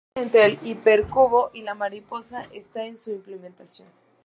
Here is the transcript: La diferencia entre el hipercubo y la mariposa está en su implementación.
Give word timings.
La 0.15 0.23
diferencia 0.23 0.47
entre 0.49 0.65
el 0.67 0.67
hipercubo 0.71 1.51
y 1.53 1.61
la 1.61 1.75
mariposa 1.75 2.45
está 2.51 2.87
en 2.87 2.97
su 2.97 3.11
implementación. 3.11 3.87